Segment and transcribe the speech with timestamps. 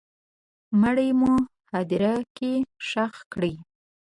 [0.81, 1.33] مړی مو
[1.71, 2.53] هدیره کي
[2.87, 3.53] ښخ کړی